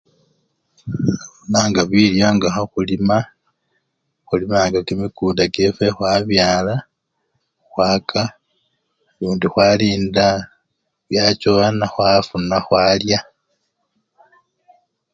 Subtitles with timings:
[0.97, 3.17] Khufunanga bilyo nga khekhulima,
[4.27, 6.75] khulimanga kimikunda kyefwe khwabyala
[7.71, 8.21] khwaka
[9.19, 10.25] lundi khwalinda
[11.07, 13.19] byachowa khwafuna nekhwalya.